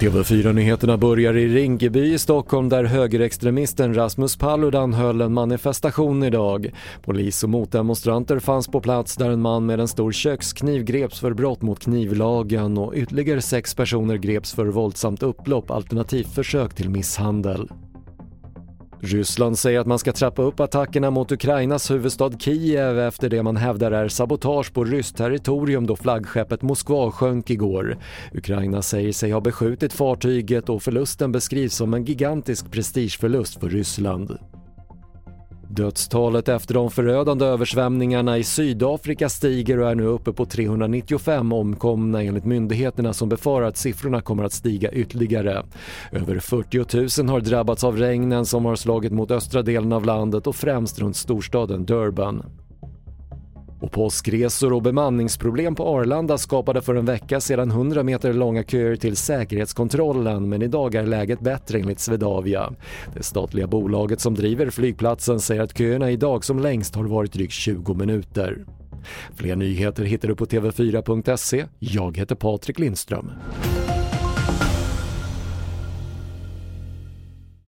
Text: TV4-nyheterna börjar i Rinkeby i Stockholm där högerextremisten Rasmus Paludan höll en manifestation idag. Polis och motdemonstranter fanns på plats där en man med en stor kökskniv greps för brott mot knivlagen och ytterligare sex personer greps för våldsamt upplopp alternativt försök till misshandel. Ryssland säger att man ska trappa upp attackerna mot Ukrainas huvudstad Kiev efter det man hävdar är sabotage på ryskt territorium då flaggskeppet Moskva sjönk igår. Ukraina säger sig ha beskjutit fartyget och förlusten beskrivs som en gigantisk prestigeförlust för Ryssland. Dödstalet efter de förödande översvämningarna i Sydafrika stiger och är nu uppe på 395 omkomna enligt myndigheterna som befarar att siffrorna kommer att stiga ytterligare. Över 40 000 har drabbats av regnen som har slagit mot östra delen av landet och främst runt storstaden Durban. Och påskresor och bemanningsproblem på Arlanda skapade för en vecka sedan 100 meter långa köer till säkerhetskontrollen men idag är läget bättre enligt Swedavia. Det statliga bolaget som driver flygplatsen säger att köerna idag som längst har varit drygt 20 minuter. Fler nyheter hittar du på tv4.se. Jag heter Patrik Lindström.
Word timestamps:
TV4-nyheterna 0.00 0.96
börjar 0.96 1.36
i 1.36 1.48
Rinkeby 1.48 2.14
i 2.14 2.18
Stockholm 2.18 2.68
där 2.68 2.84
högerextremisten 2.84 3.94
Rasmus 3.94 4.36
Paludan 4.36 4.94
höll 4.94 5.20
en 5.20 5.32
manifestation 5.32 6.22
idag. 6.22 6.70
Polis 7.02 7.44
och 7.44 7.50
motdemonstranter 7.50 8.38
fanns 8.38 8.68
på 8.68 8.80
plats 8.80 9.16
där 9.16 9.30
en 9.30 9.40
man 9.40 9.66
med 9.66 9.80
en 9.80 9.88
stor 9.88 10.12
kökskniv 10.12 10.84
greps 10.84 11.20
för 11.20 11.34
brott 11.34 11.62
mot 11.62 11.80
knivlagen 11.80 12.78
och 12.78 12.94
ytterligare 12.94 13.42
sex 13.42 13.74
personer 13.74 14.16
greps 14.16 14.54
för 14.54 14.66
våldsamt 14.66 15.22
upplopp 15.22 15.70
alternativt 15.70 16.34
försök 16.34 16.74
till 16.74 16.90
misshandel. 16.90 17.68
Ryssland 19.06 19.58
säger 19.58 19.80
att 19.80 19.86
man 19.86 19.98
ska 19.98 20.12
trappa 20.12 20.42
upp 20.42 20.60
attackerna 20.60 21.10
mot 21.10 21.32
Ukrainas 21.32 21.90
huvudstad 21.90 22.32
Kiev 22.38 22.98
efter 22.98 23.28
det 23.28 23.42
man 23.42 23.56
hävdar 23.56 23.92
är 23.92 24.08
sabotage 24.08 24.72
på 24.72 24.84
ryskt 24.84 25.16
territorium 25.16 25.86
då 25.86 25.96
flaggskeppet 25.96 26.62
Moskva 26.62 27.10
sjönk 27.10 27.50
igår. 27.50 27.96
Ukraina 28.32 28.82
säger 28.82 29.12
sig 29.12 29.30
ha 29.30 29.40
beskjutit 29.40 29.92
fartyget 29.92 30.68
och 30.68 30.82
förlusten 30.82 31.32
beskrivs 31.32 31.74
som 31.74 31.94
en 31.94 32.04
gigantisk 32.04 32.70
prestigeförlust 32.70 33.60
för 33.60 33.68
Ryssland. 33.68 34.38
Dödstalet 35.76 36.48
efter 36.48 36.74
de 36.74 36.90
förödande 36.90 37.44
översvämningarna 37.44 38.38
i 38.38 38.44
Sydafrika 38.44 39.28
stiger 39.28 39.78
och 39.78 39.90
är 39.90 39.94
nu 39.94 40.04
uppe 40.04 40.32
på 40.32 40.46
395 40.46 41.52
omkomna 41.52 42.22
enligt 42.22 42.44
myndigheterna 42.44 43.12
som 43.12 43.28
befarar 43.28 43.66
att 43.66 43.76
siffrorna 43.76 44.20
kommer 44.20 44.44
att 44.44 44.52
stiga 44.52 44.92
ytterligare. 44.92 45.66
Över 46.12 46.38
40 46.38 47.22
000 47.22 47.30
har 47.30 47.40
drabbats 47.40 47.84
av 47.84 47.96
regnen 47.96 48.46
som 48.46 48.64
har 48.64 48.76
slagit 48.76 49.12
mot 49.12 49.30
östra 49.30 49.62
delen 49.62 49.92
av 49.92 50.04
landet 50.04 50.46
och 50.46 50.56
främst 50.56 50.98
runt 50.98 51.16
storstaden 51.16 51.84
Durban. 51.84 52.42
Och 53.80 53.92
påskresor 53.92 54.72
och 54.72 54.82
bemanningsproblem 54.82 55.74
på 55.74 55.88
Arlanda 55.88 56.38
skapade 56.38 56.82
för 56.82 56.94
en 56.94 57.04
vecka 57.04 57.40
sedan 57.40 57.70
100 57.70 58.02
meter 58.02 58.32
långa 58.32 58.62
köer 58.62 58.96
till 58.96 59.16
säkerhetskontrollen 59.16 60.48
men 60.48 60.62
idag 60.62 60.94
är 60.94 61.06
läget 61.06 61.40
bättre 61.40 61.78
enligt 61.78 62.00
Swedavia. 62.00 62.72
Det 63.14 63.22
statliga 63.22 63.66
bolaget 63.66 64.20
som 64.20 64.34
driver 64.34 64.70
flygplatsen 64.70 65.40
säger 65.40 65.62
att 65.62 65.78
köerna 65.78 66.10
idag 66.10 66.44
som 66.44 66.58
längst 66.58 66.94
har 66.94 67.04
varit 67.04 67.32
drygt 67.32 67.52
20 67.52 67.94
minuter. 67.94 68.64
Fler 69.34 69.56
nyheter 69.56 70.04
hittar 70.04 70.28
du 70.28 70.36
på 70.36 70.46
tv4.se. 70.46 71.64
Jag 71.78 72.16
heter 72.16 72.34
Patrik 72.34 72.78
Lindström. 72.78 73.32